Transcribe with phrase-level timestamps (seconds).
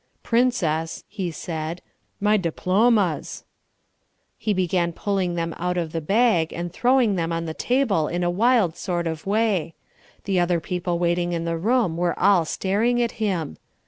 [0.23, 1.79] "Princess," he said,
[2.19, 3.43] "my diplomas!"
[4.35, 8.23] He began pulling them out of the bag and throwing them on the table in
[8.23, 9.75] a wild sort of way.
[10.23, 13.57] The other people waiting in the room were all staring at him.